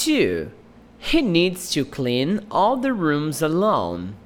2. 0.00 0.50
He 0.98 1.20
needs 1.20 1.70
to 1.72 1.84
clean 1.84 2.46
all 2.50 2.78
the 2.78 2.94
rooms 2.94 3.42
alone. 3.42 4.16